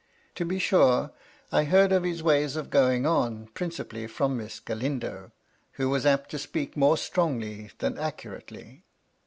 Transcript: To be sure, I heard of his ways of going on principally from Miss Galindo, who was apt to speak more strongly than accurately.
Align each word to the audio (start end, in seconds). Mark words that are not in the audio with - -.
To 0.33 0.45
be 0.45 0.57
sure, 0.57 1.11
I 1.51 1.65
heard 1.65 1.91
of 1.91 2.01
his 2.01 2.23
ways 2.23 2.55
of 2.55 2.71
going 2.71 3.05
on 3.05 3.49
principally 3.53 4.07
from 4.07 4.35
Miss 4.35 4.59
Galindo, 4.59 5.31
who 5.73 5.89
was 5.91 6.07
apt 6.07 6.31
to 6.31 6.39
speak 6.39 6.75
more 6.75 6.97
strongly 6.97 7.69
than 7.77 7.99
accurately. 7.99 8.83